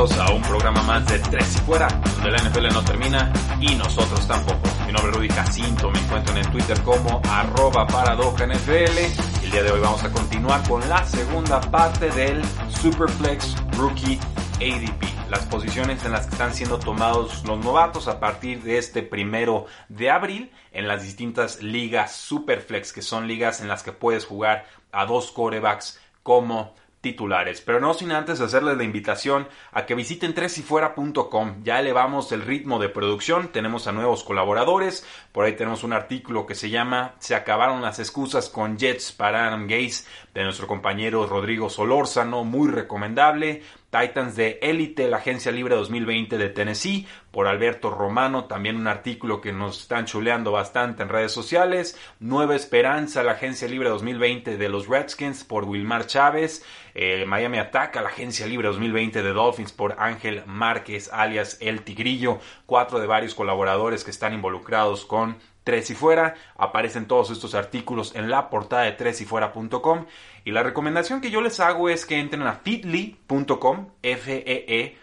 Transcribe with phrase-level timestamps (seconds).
[0.00, 4.26] A un programa más de Tres y Fuera, donde la NFL no termina y nosotros
[4.26, 4.66] tampoco.
[4.86, 9.44] Mi nombre es Rudy Jacinto, me encuentro en Twitter como arroba paradoja NFL.
[9.44, 12.40] El día de hoy vamos a continuar con la segunda parte del
[12.80, 14.18] Superflex Rookie
[14.54, 19.02] ADP, las posiciones en las que están siendo tomados los novatos a partir de este
[19.02, 24.24] primero de abril en las distintas ligas Superflex, que son ligas en las que puedes
[24.24, 27.60] jugar a dos corebacks como titulares.
[27.60, 31.62] Pero no sin antes hacerles la invitación a que visiten tresyfuera.com.
[31.62, 35.06] Ya elevamos el ritmo de producción, tenemos a nuevos colaboradores.
[35.32, 39.46] Por ahí tenemos un artículo que se llama Se acabaron las excusas con Jets para
[39.46, 43.62] Adam Gaze de nuestro compañero Rodrigo Solórzano, muy recomendable.
[43.90, 49.40] Titans de Élite, la agencia libre 2020 de Tennessee, por Alberto Romano, también un artículo
[49.40, 51.98] que nos están chuleando bastante en redes sociales.
[52.20, 56.64] Nueva Esperanza, la agencia libre 2020 de los Redskins, por Wilmar Chávez.
[56.94, 62.38] Eh, Miami Ataca, la agencia libre 2020 de Dolphins, por Ángel Márquez, alias El Tigrillo.
[62.66, 65.38] Cuatro de varios colaboradores que están involucrados con
[65.70, 66.34] Tres y Fuera.
[66.56, 70.06] Aparecen todos estos artículos en la portada de tresyfuera.com.
[70.44, 74.94] Y la recomendación que yo les hago es que entren a feedly.com, F-E-E-D-L-Y.com.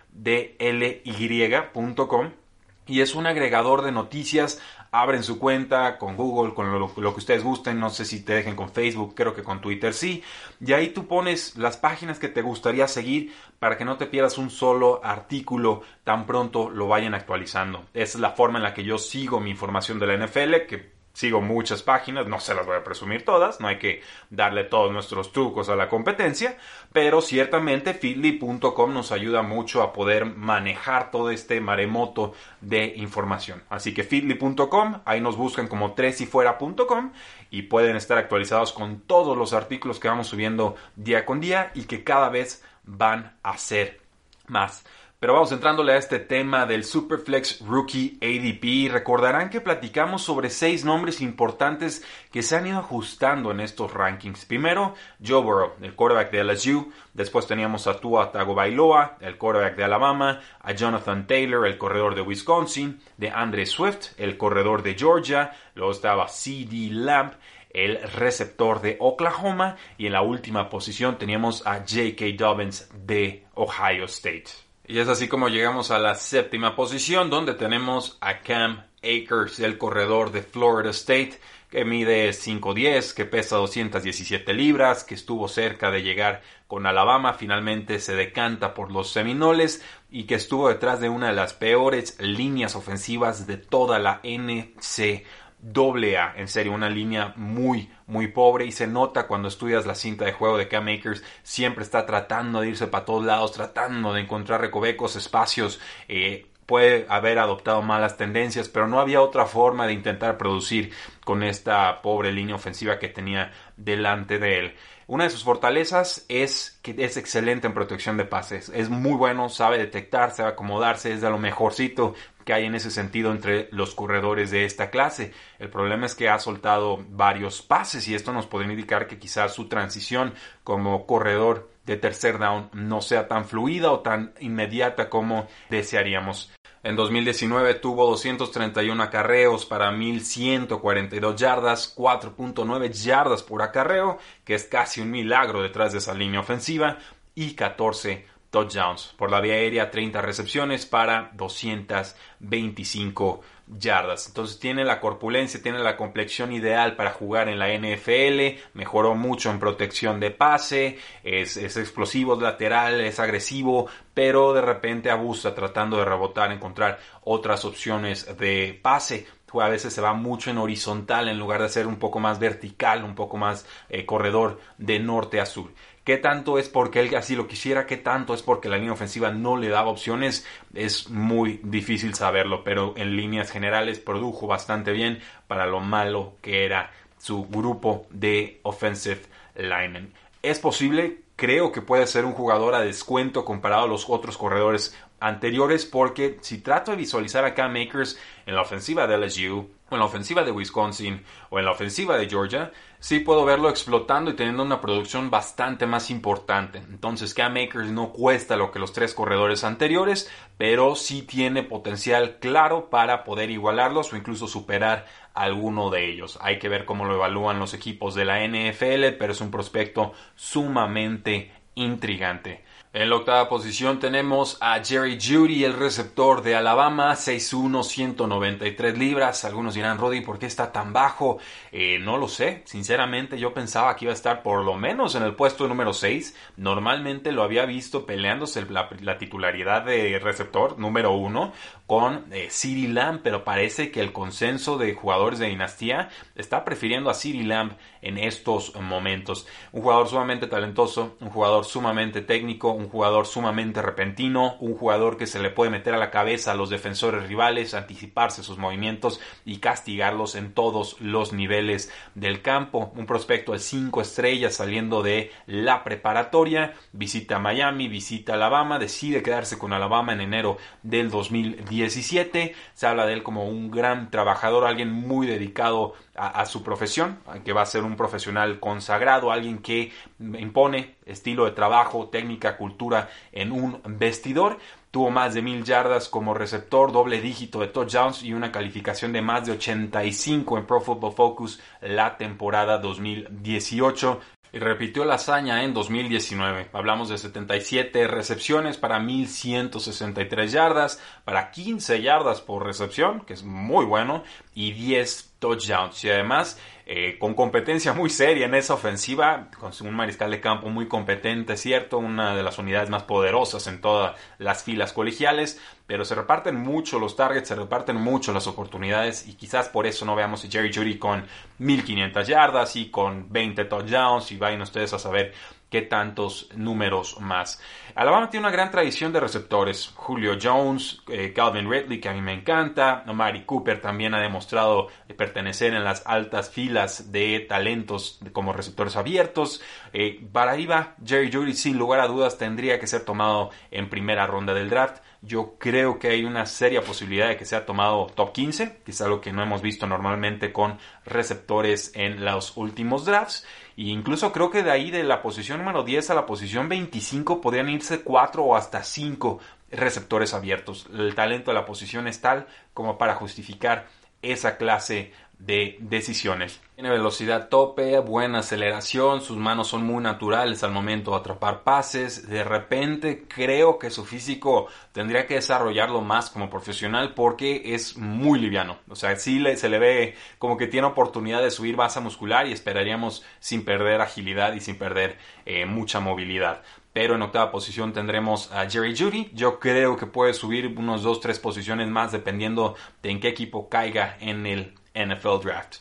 [2.85, 4.59] Y es un agregador de noticias.
[4.99, 7.79] Abren su cuenta con Google, con lo, que ustedes gusten.
[7.79, 10.23] No sé si te dejen con Facebook, creo que con Twitter sí.
[10.59, 14.39] Y ahí tú pones las páginas que te gustaría seguir para que no te pierdas
[14.39, 17.85] un solo artículo tan pronto lo vayan actualizando.
[17.93, 20.96] Esa es la forma en la que yo sigo mi información de la NFL, que
[21.17, 24.91] sigo muchas páginas, no se las voy a presumir todas, no hay que darle todos
[24.91, 26.59] nuestros trucos a la competencia,
[26.93, 33.63] pero ciertamente feedly.com nos ayuda mucho a poder manejar todo este maremoto de información.
[33.67, 37.11] Así que feedly.com, ahí nos buscan como tresyfuera.com
[37.49, 41.85] y pueden estar actualizados con todos los artículos que vamos subiendo día con día y
[41.85, 44.01] que cada vez van a ser
[44.45, 44.85] más.
[45.19, 48.93] Pero vamos entrándole a este tema del Superflex Rookie ADP.
[48.93, 54.45] Recordarán que platicamos sobre seis nombres importantes que se han ido ajustando en estos rankings.
[54.45, 54.93] Primero,
[55.25, 56.91] Joe Burrow, el quarterback de LSU.
[57.15, 60.39] Después teníamos a Tua Tagovailoa, el quarterback de Alabama.
[60.61, 62.99] A Jonathan Taylor, el corredor de Wisconsin.
[63.17, 65.51] De Andre Swift, el corredor de Georgia.
[65.73, 67.33] Luego estaba CD Lamb
[67.71, 72.25] el receptor de Oklahoma y en la última posición teníamos a J.K.
[72.37, 74.66] Dobbins de Ohio State.
[74.89, 79.77] Y es así como llegamos a la séptima posición donde tenemos a Cam Akers, el
[79.77, 86.03] corredor de Florida State, que mide 5'10, que pesa 217 libras, que estuvo cerca de
[86.03, 91.27] llegar con Alabama, finalmente se decanta por los Seminoles y que estuvo detrás de una
[91.27, 95.25] de las peores líneas ofensivas de toda la NC
[95.59, 99.95] doble A, en serio, una línea muy, muy pobre y se nota cuando estudias la
[99.95, 104.13] cinta de juego de Cam Makers, siempre está tratando de irse para todos lados, tratando
[104.13, 109.87] de encontrar recovecos, espacios, eh, puede haber adoptado malas tendencias, pero no había otra forma
[109.87, 110.91] de intentar producir
[111.23, 114.75] con esta pobre línea ofensiva que tenía delante de él.
[115.07, 118.69] Una de sus fortalezas es que es excelente en protección de pases.
[118.69, 122.13] Es muy bueno, sabe detectar, sabe acomodarse, es de lo mejorcito
[122.47, 125.33] que hay en ese sentido entre los corredores de esta clase.
[125.59, 129.53] El problema es que ha soltado varios pases y esto nos podría indicar que quizás
[129.53, 130.33] su transición
[130.63, 136.53] como corredor de tercer down no sea tan fluida o tan inmediata como desearíamos.
[136.83, 145.01] En 2019 tuvo 231 acarreos para 1142 yardas, 4.9 yardas por acarreo, que es casi
[145.01, 146.97] un milagro detrás de esa línea ofensiva,
[147.35, 149.13] y 14 touchdowns.
[149.17, 154.27] Por la vía aérea, 30 recepciones para 225 yardas.
[154.27, 159.51] Entonces tiene la corpulencia, tiene la complexión ideal para jugar en la NFL, mejoró mucho
[159.51, 165.53] en protección de pase, es, es explosivo, es lateral, es agresivo, pero de repente abusa
[165.53, 169.27] tratando de rebotar, encontrar otras opciones de pase.
[169.61, 173.03] a veces se va mucho en horizontal en lugar de ser un poco más vertical,
[173.03, 175.71] un poco más eh, corredor de norte a sur.
[176.07, 177.85] ¿Qué tanto es porque él así lo quisiera?
[177.85, 180.47] ¿Qué tanto es porque la línea ofensiva no le daba opciones?
[180.73, 185.19] Es muy difícil saberlo, pero en líneas generales produjo bastante bien
[185.49, 189.19] para lo malo que era su grupo de offensive
[189.57, 190.13] linemen.
[190.41, 194.95] Es posible, creo que puede ser un jugador a descuento comparado a los otros corredores
[195.19, 199.95] anteriores porque si trato de visualizar a Cam Makers en la ofensiva de LSU o
[199.95, 204.31] en la ofensiva de Wisconsin o en la ofensiva de Georgia, sí puedo verlo explotando
[204.31, 206.79] y teniendo una producción bastante más importante.
[206.79, 212.37] Entonces Cam Makers no cuesta lo que los tres corredores anteriores, pero sí tiene potencial
[212.39, 216.37] claro para poder igualarlos o incluso superar alguno de ellos.
[216.41, 220.13] Hay que ver cómo lo evalúan los equipos de la NFL, pero es un prospecto
[220.35, 222.63] sumamente intrigante.
[222.93, 229.43] En la octava posición tenemos a Jerry Judy, el receptor de Alabama, 6'1, 193 libras.
[229.43, 231.37] Algunos dirán, Roddy, ¿por qué está tan bajo?
[231.73, 232.61] Eh, no lo sé.
[232.63, 236.33] Sinceramente, yo pensaba que iba a estar por lo menos en el puesto número 6.
[236.55, 241.51] Normalmente lo había visto peleándose la, titularidad de receptor número 1
[241.87, 242.49] con eh,
[242.87, 247.73] Lamb, pero parece que el consenso de jugadores de dinastía está prefiriendo a CeeDee Lamb
[248.01, 249.45] en estos momentos.
[249.71, 255.25] Un jugador sumamente talentoso, un jugador sumamente técnico, un jugador sumamente repentino, un jugador que
[255.25, 259.57] se le puede meter a la cabeza a los defensores rivales, anticiparse sus movimientos y
[259.57, 262.91] castigarlos en todos los niveles del campo.
[262.95, 269.57] Un prospecto de 5 estrellas saliendo de la preparatoria, visita Miami, visita Alabama, decide quedarse
[269.57, 272.53] con Alabama en enero del 2017.
[272.75, 277.53] Se habla de él como un gran trabajador, alguien muy dedicado a, su profesión, que
[277.53, 283.51] va a ser un profesional consagrado, alguien que impone estilo de trabajo, técnica, cultura en
[283.51, 284.57] un vestidor.
[284.89, 289.21] Tuvo más de mil yardas como receptor, doble dígito de touchdowns y una calificación de
[289.21, 294.19] más de 85 en Pro Football Focus la temporada 2018
[294.53, 296.69] y repitió la hazaña en 2019.
[296.73, 303.85] Hablamos de 77 recepciones para 1163 yardas, para 15 yardas por recepción, que es muy
[303.85, 304.23] bueno,
[304.57, 306.03] y 10 touchdowns.
[306.03, 310.69] Y además eh, con competencia muy seria en esa ofensiva, con un mariscal de campo
[310.69, 316.05] muy competente, cierto, una de las unidades más poderosas en todas las filas colegiales, pero
[316.05, 320.15] se reparten mucho los targets, se reparten mucho las oportunidades y quizás por eso no
[320.15, 321.27] veamos a Jerry Judy con
[321.59, 325.33] 1500 yardas y con 20 touchdowns y vayan ustedes a saber
[325.69, 327.61] qué tantos números más.
[327.95, 329.91] Alabama tiene una gran tradición de receptores.
[329.95, 333.03] Julio Jones, eh, Calvin Ridley, que a mí me encanta.
[333.05, 334.87] Mari Cooper también ha demostrado
[335.17, 339.61] pertenecer en las altas filas de talentos como receptores abiertos.
[339.93, 340.67] Eh, para ahí
[341.05, 345.01] Jerry Judy, sin lugar a dudas, tendría que ser tomado en primera ronda del draft.
[345.21, 349.01] Yo creo que hay una seria posibilidad de que sea tomado top 15, que es
[349.01, 353.45] algo que no hemos visto normalmente con receptores en los últimos drafts.
[353.77, 357.41] E incluso creo que de ahí de la posición número 10 a la posición 25
[357.41, 359.39] podrían irse 4 o hasta 5
[359.71, 360.87] receptores abiertos.
[360.93, 363.87] El talento de la posición es tal como para justificar
[364.21, 366.59] esa clase de decisiones.
[366.75, 372.27] Tiene velocidad tope, buena aceleración, sus manos son muy naturales al momento de atrapar pases.
[372.27, 378.39] De repente creo que su físico tendría que desarrollarlo más como profesional porque es muy
[378.39, 378.77] liviano.
[378.89, 382.51] O sea, sí se le ve como que tiene oportunidad de subir masa muscular y
[382.51, 388.51] esperaríamos sin perder agilidad y sin perder eh, mucha movilidad pero en octava posición tendremos
[388.51, 389.29] a Jerry Judy.
[389.35, 392.73] Yo creo que puede subir unos 2-3 posiciones más dependiendo
[393.03, 395.77] de en qué equipo caiga en el NFL Draft.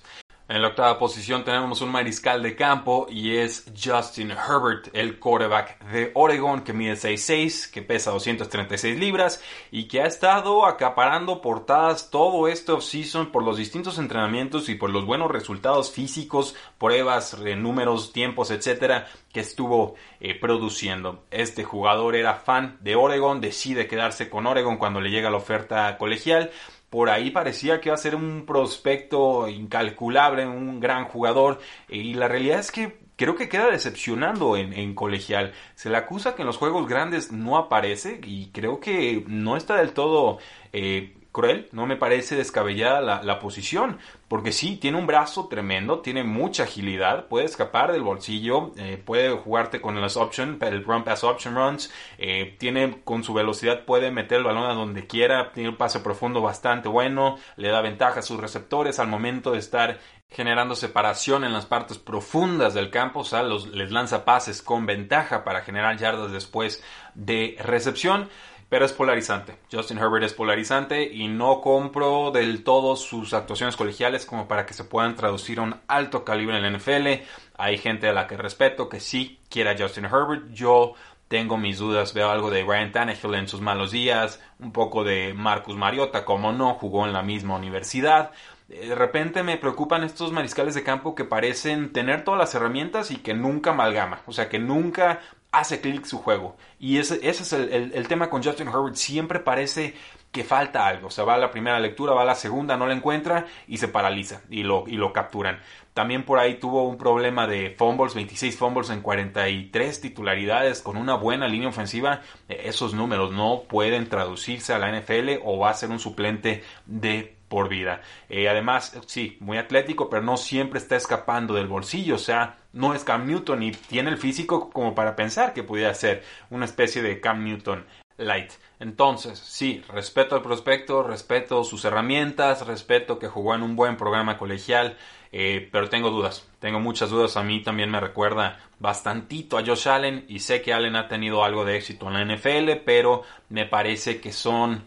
[0.48, 5.84] En la octava posición tenemos un mariscal de campo y es Justin Herbert, el quarterback
[5.86, 9.42] de Oregon que mide 6'6, que pesa 236 libras
[9.72, 14.90] y que ha estado acaparando portadas todo este offseason por los distintos entrenamientos y por
[14.90, 21.24] los buenos resultados físicos, pruebas, números, tiempos, etcétera, que estuvo eh, produciendo.
[21.32, 25.98] Este jugador era fan de Oregon, decide quedarse con Oregon cuando le llega la oferta
[25.98, 26.52] colegial
[26.90, 32.28] por ahí parecía que iba a ser un prospecto incalculable, un gran jugador, y la
[32.28, 35.52] realidad es que creo que queda decepcionando en, colegial.
[35.74, 39.76] Se le acusa que en los juegos grandes no aparece y creo que no está
[39.76, 40.38] del todo
[40.72, 46.24] eh, cruel, no me parece descabellada la, posición, porque sí, tiene un brazo tremendo, tiene
[46.24, 51.24] mucha agilidad, puede escapar del bolsillo, eh, puede jugarte con las option, el run pass
[51.24, 55.68] option runs, eh, tiene con su velocidad, puede meter el balón a donde quiera, tiene
[55.68, 59.98] un pase profundo bastante bueno, le da ventaja a sus receptores al momento de estar
[60.30, 65.44] generando separación en las partes profundas del campo, o sea, les lanza pases con ventaja
[65.44, 66.82] para generar yardas después
[67.14, 68.30] de recepción.
[68.68, 69.56] Pero es polarizante.
[69.70, 74.74] Justin Herbert es polarizante y no compro del todo sus actuaciones colegiales como para que
[74.74, 77.24] se puedan traducir a un alto calibre en la NFL.
[77.58, 80.50] Hay gente a la que respeto que sí quiere a Justin Herbert.
[80.52, 80.94] Yo
[81.28, 85.34] tengo mis dudas, veo algo de Ryan Tannehill en sus malos días, un poco de
[85.34, 88.32] Marcus Mariota, como no, jugó en la misma universidad.
[88.68, 93.16] De repente me preocupan estos mariscales de campo que parecen tener todas las herramientas y
[93.16, 95.20] que nunca amalgama, o sea, que nunca
[95.58, 96.56] hace clic su juego.
[96.78, 98.96] Y ese, es el, tema con Justin Herbert.
[98.96, 99.94] Siempre parece
[100.30, 101.08] que falta algo.
[101.08, 103.78] O sea, va a la primera lectura, va a la segunda, no la encuentra y
[103.78, 105.60] se paraliza y lo, y lo capturan.
[105.94, 111.14] También por ahí tuvo un problema de fumbles, 26 fumbles en 43 titularidades con una
[111.14, 112.20] buena línea ofensiva.
[112.48, 117.35] Esos números no pueden traducirse a la NFL o va a ser un suplente de
[117.48, 118.02] por vida.
[118.28, 122.16] Eh, además, sí, muy atlético, pero no siempre está escapando del bolsillo.
[122.16, 125.94] O sea, no es Cam Newton y tiene el físico como para pensar que pudiera
[125.94, 127.84] ser una especie de Cam Newton
[128.18, 128.52] light.
[128.78, 134.38] Entonces, sí, respeto al prospecto, respeto sus herramientas, respeto que jugó en un buen programa
[134.38, 134.96] colegial,
[135.32, 137.36] eh, pero tengo dudas, tengo muchas dudas.
[137.36, 141.44] A mí también me recuerda bastantito a Josh Allen y sé que Allen ha tenido
[141.44, 144.84] algo de éxito en la NFL, pero me parece que son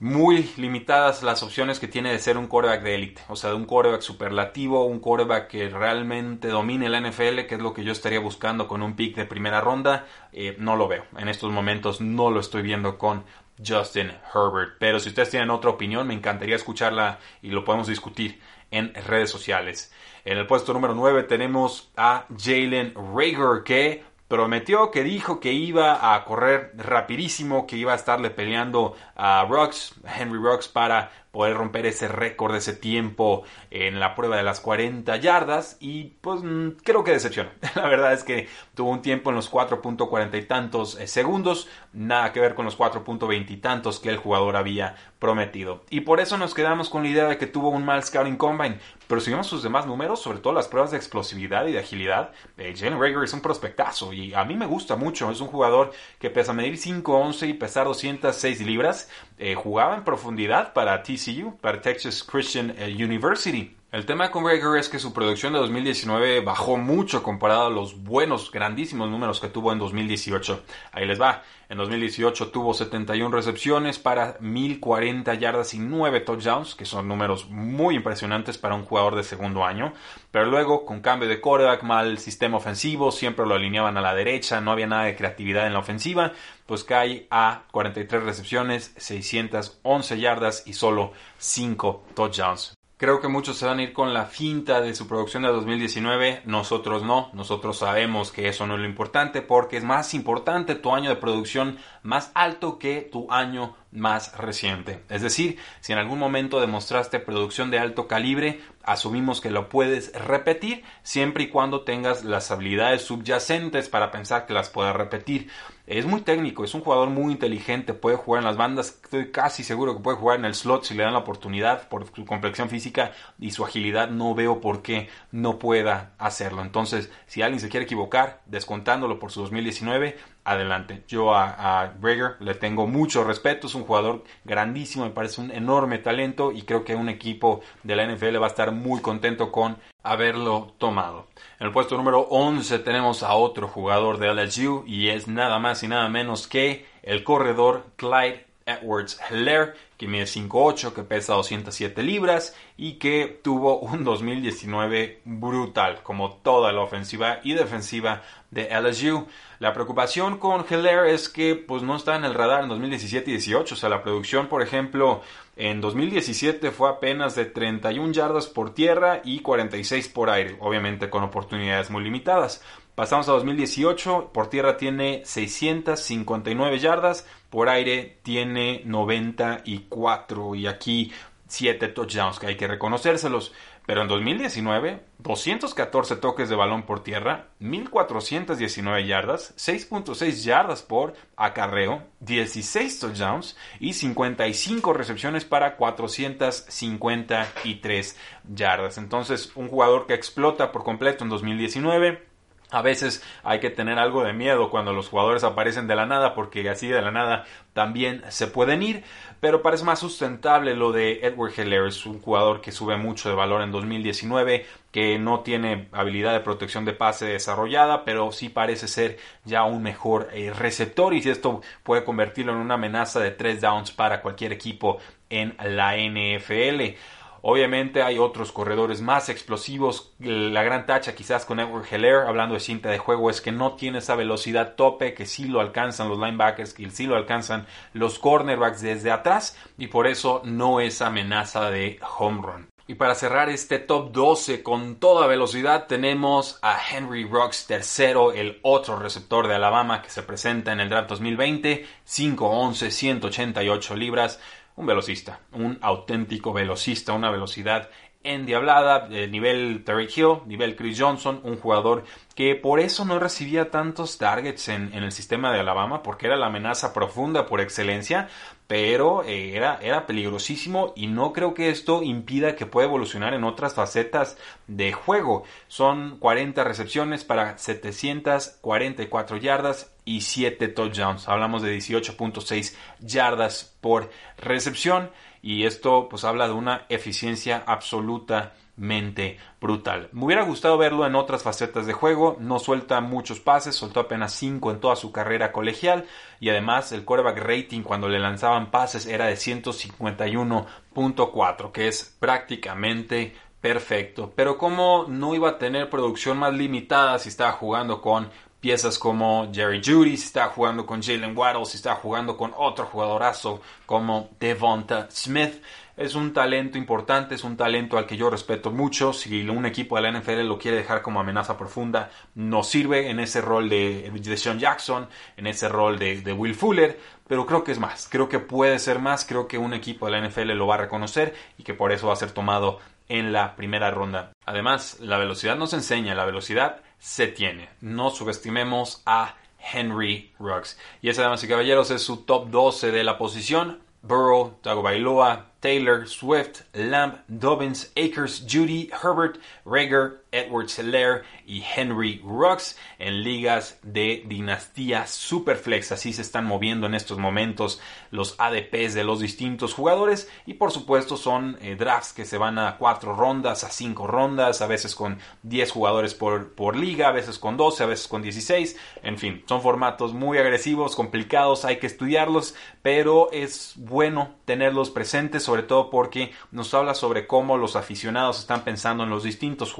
[0.00, 3.56] muy limitadas las opciones que tiene de ser un quarterback de élite, o sea, de
[3.56, 7.92] un quarterback superlativo, un quarterback que realmente domine la NFL, que es lo que yo
[7.92, 11.04] estaría buscando con un pick de primera ronda, eh, no lo veo.
[11.16, 13.24] En estos momentos no lo estoy viendo con
[13.66, 14.76] Justin Herbert.
[14.78, 18.40] Pero si ustedes tienen otra opinión, me encantaría escucharla y lo podemos discutir
[18.70, 19.92] en redes sociales.
[20.24, 26.14] En el puesto número 9 tenemos a Jalen Rager, que prometió que dijo que iba
[26.14, 31.86] a correr rapidísimo, que iba a estarle peleando a Rocks, Henry Rocks, para poder romper
[31.86, 37.04] ese récord ese tiempo en la prueba de las 40 yardas y pues mm, creo
[37.04, 37.50] que decepcionó.
[37.74, 42.32] La verdad es que tuvo un tiempo en los 4.40 y tantos eh, segundos, nada
[42.32, 45.84] que ver con los 4.20 y tantos que el jugador había prometido.
[45.90, 48.78] Y por eso nos quedamos con la idea de que tuvo un mal scouting combine,
[49.06, 52.32] pero si vemos sus demás números, sobre todo las pruebas de explosividad y de agilidad,
[52.56, 55.92] eh, Jalen Rager es un prospectazo y a mí me gusta mucho, es un jugador
[56.18, 61.80] que pesa medir 5'11 y pesar 206 libras, eh, jugaba en profundidad para TCU, para
[61.80, 63.77] Texas Christian eh, University.
[63.90, 68.02] El tema con Rager es que su producción de 2019 bajó mucho comparado a los
[68.04, 70.62] buenos, grandísimos números que tuvo en 2018.
[70.92, 71.42] Ahí les va.
[71.70, 77.94] En 2018 tuvo 71 recepciones para 1040 yardas y 9 touchdowns, que son números muy
[77.94, 79.94] impresionantes para un jugador de segundo año.
[80.30, 84.60] Pero luego, con cambio de quarterback, mal sistema ofensivo, siempre lo alineaban a la derecha,
[84.60, 86.32] no había nada de creatividad en la ofensiva,
[86.66, 92.77] pues cae a 43 recepciones, 611 yardas y solo 5 touchdowns.
[92.98, 96.42] Creo que muchos se van a ir con la finta de su producción de 2019,
[96.46, 100.92] nosotros no, nosotros sabemos que eso no es lo importante porque es más importante tu
[100.92, 101.78] año de producción
[102.08, 105.02] más alto que tu año más reciente.
[105.10, 110.12] Es decir, si en algún momento demostraste producción de alto calibre, asumimos que lo puedes
[110.14, 115.50] repetir siempre y cuando tengas las habilidades subyacentes para pensar que las puedas repetir.
[115.86, 119.64] Es muy técnico, es un jugador muy inteligente, puede jugar en las bandas, estoy casi
[119.64, 122.68] seguro que puede jugar en el slot si le dan la oportunidad por su complexión
[122.68, 126.60] física y su agilidad, no veo por qué no pueda hacerlo.
[126.60, 130.18] Entonces, si alguien se quiere equivocar, descontándolo por su 2019,
[130.52, 131.02] adelante.
[131.06, 131.92] Yo a, a
[132.40, 136.84] le tengo mucho respeto, es un jugador grandísimo, me parece un enorme talento y creo
[136.84, 141.28] que un equipo de la NFL va a estar muy contento con haberlo tomado.
[141.60, 145.82] En el puesto número 11 tenemos a otro jugador de LSU y es nada más
[145.82, 152.02] y nada menos que el corredor Clyde Edwards Heller, que mide 5'8, que pesa 207
[152.02, 159.26] libras y que tuvo un 2019 brutal, como toda la ofensiva y defensiva de LSU.
[159.58, 163.34] La preocupación con Heller es que pues, no está en el radar en 2017 y
[163.34, 163.74] 18.
[163.74, 165.22] O sea, la producción, por ejemplo,
[165.56, 171.24] en 2017 fue apenas de 31 yardas por tierra y 46 por aire, obviamente con
[171.24, 172.62] oportunidades muy limitadas.
[172.94, 181.12] Pasamos a 2018, por tierra tiene 659 yardas, por aire tiene 94 y aquí
[181.48, 183.52] 7 touchdowns que hay que reconocérselos.
[183.88, 192.02] Pero en 2019, 214 toques de balón por tierra, 1419 yardas, 6.6 yardas por acarreo,
[192.20, 198.16] 16 touchdowns y 55 recepciones para 453
[198.54, 198.98] yardas.
[198.98, 202.27] Entonces, un jugador que explota por completo en 2019
[202.70, 206.34] A veces hay que tener algo de miedo cuando los jugadores aparecen de la nada,
[206.34, 209.04] porque así de la nada también se pueden ir.
[209.40, 213.34] Pero parece más sustentable lo de Edward Heller, es un jugador que sube mucho de
[213.36, 218.88] valor en 2019, que no tiene habilidad de protección de pase desarrollada, pero sí parece
[218.88, 223.30] ser ya un mejor eh, receptor y si esto puede convertirlo en una amenaza de
[223.30, 224.98] tres downs para cualquier equipo
[225.30, 226.96] en la NFL.
[227.42, 230.12] Obviamente hay otros corredores más explosivos.
[230.18, 233.74] La gran tacha quizás con Edward Heller, hablando de cinta de juego, es que no
[233.74, 238.18] tiene esa velocidad tope que sí lo alcanzan los linebackers, que sí lo alcanzan los
[238.18, 242.68] cornerbacks desde atrás y por eso no es amenaza de home run.
[242.90, 248.60] Y para cerrar este top 12 con toda velocidad tenemos a Henry Rocks tercero, el
[248.62, 254.40] otro receptor de Alabama que se presenta en el draft 2020, 5'11, 188 libras
[254.78, 257.90] un velocista, un auténtico velocista, una velocidad
[258.22, 262.04] endiablada, eh, nivel Terry Hill, nivel Chris Johnson, un jugador
[262.34, 266.46] que por eso no recibía tantos targets en, el sistema de Alabama, porque era la
[266.46, 268.28] amenaza profunda por excelencia,
[268.68, 273.44] pero eh, era, era peligrosísimo y no creo que esto impida que pueda evolucionar en
[273.44, 275.42] otras facetas de juego.
[275.66, 281.28] Son 40 recepciones para 744 yardas y 7 touchdowns.
[281.28, 285.10] Hablamos de 18.6 yardas por recepción
[285.42, 290.08] y esto pues habla de una eficiencia absolutamente brutal.
[290.12, 294.32] Me hubiera gustado verlo en otras facetas de juego, no suelta muchos pases, soltó apenas
[294.32, 296.06] 5 en toda su carrera colegial
[296.40, 303.34] y además el quarterback rating cuando le lanzaban pases era de 151.4, que es prácticamente
[303.60, 304.32] perfecto.
[304.34, 309.50] Pero como no iba a tener producción más limitada si estaba jugando con piezas como
[309.52, 314.30] Jerry Judy, si está jugando con Jalen Waddle, si está jugando con otro jugadorazo como
[314.40, 315.62] Devonta Smith.
[315.96, 319.12] Es un talento importante, es un talento al que yo respeto mucho.
[319.12, 323.18] Si un equipo de la NFL lo quiere dejar como amenaza profunda, no sirve en
[323.18, 327.64] ese rol de, de Sean Jackson, en ese rol de, de Will Fuller, pero creo
[327.64, 330.52] que es más, creo que puede ser más, creo que un equipo de la NFL
[330.52, 333.90] lo va a reconocer y que por eso va a ser tomado en la primera
[333.90, 334.32] ronda.
[334.46, 337.68] Además, la velocidad nos enseña, la velocidad se tiene.
[337.80, 340.78] No subestimemos a Henry Ruggs.
[341.02, 343.80] Y ese, damas y caballeros, es su top 12 de la posición.
[344.02, 352.22] Burrow, Tago Bailoa, Taylor, Swift, Lamb, Dobbins, Akers, Judy, Herbert, Rager, Edward Seller y Henry
[352.24, 355.92] Rux en ligas de dinastía Superflex.
[355.92, 360.70] Así se están moviendo en estos momentos los ADPs de los distintos jugadores y por
[360.70, 364.94] supuesto son eh, drafts que se van a cuatro rondas, a cinco rondas, a veces
[364.94, 368.76] con 10 jugadores por, por liga, a veces con 12, a veces con 16.
[369.02, 375.42] En fin, son formatos muy agresivos, complicados, hay que estudiarlos, pero es bueno tenerlos presentes
[375.42, 379.72] sobre todo porque nos habla sobre cómo los aficionados están pensando en los distintos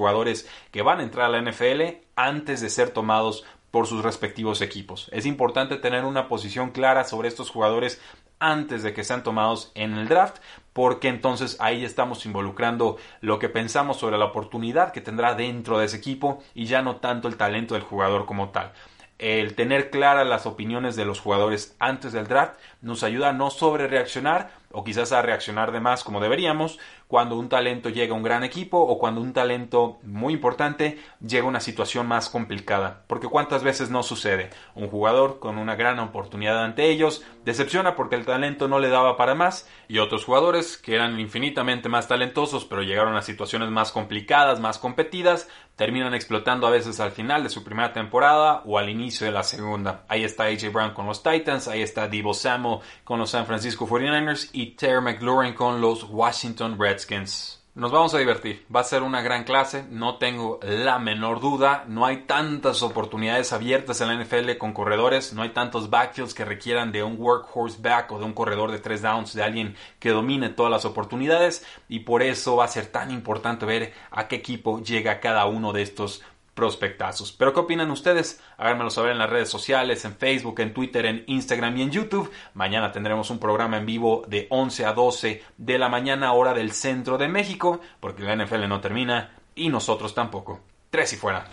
[0.70, 1.82] que van a entrar a la NFL
[2.16, 5.08] antes de ser tomados por sus respectivos equipos.
[5.12, 8.00] Es importante tener una posición clara sobre estos jugadores
[8.40, 10.36] antes de que sean tomados en el draft,
[10.72, 15.86] porque entonces ahí estamos involucrando lo que pensamos sobre la oportunidad que tendrá dentro de
[15.86, 18.72] ese equipo y ya no tanto el talento del jugador como tal
[19.18, 23.50] el tener claras las opiniones de los jugadores antes del draft nos ayuda a no
[23.50, 28.16] sobre reaccionar o quizás a reaccionar de más como deberíamos cuando un talento llega a
[28.16, 33.02] un gran equipo o cuando un talento muy importante llega a una situación más complicada.
[33.06, 34.50] Porque cuántas veces no sucede.
[34.74, 39.16] Un jugador con una gran oportunidad ante ellos decepciona porque el talento no le daba
[39.16, 43.90] para más y otros jugadores que eran infinitamente más talentosos pero llegaron a situaciones más
[43.90, 48.88] complicadas, más competidas, terminan explotando a veces al final de su primera temporada o al
[48.88, 50.02] inicio de la segunda.
[50.08, 53.86] Ahí está AJ Brown con los Titans, ahí está Divo Samuel con los San Francisco
[53.86, 57.57] 49ers y Terry McLaurin con los Washington Redskins.
[57.78, 61.84] Nos vamos a divertir, va a ser una gran clase, no tengo la menor duda,
[61.86, 66.44] no hay tantas oportunidades abiertas en la NFL con corredores, no hay tantos backfields que
[66.44, 70.10] requieran de un workhorse back o de un corredor de tres downs, de alguien que
[70.10, 74.34] domine todas las oportunidades y por eso va a ser tan importante ver a qué
[74.34, 76.24] equipo llega cada uno de estos
[76.58, 77.30] prospectazos.
[77.30, 78.42] Pero ¿qué opinan ustedes?
[78.56, 82.32] Háganmelo saber en las redes sociales, en Facebook, en Twitter, en Instagram y en YouTube.
[82.54, 86.72] Mañana tendremos un programa en vivo de 11 a 12 de la mañana hora del
[86.72, 90.58] centro de México, porque la NFL no termina y nosotros tampoco.
[90.90, 91.46] Tres y fuera.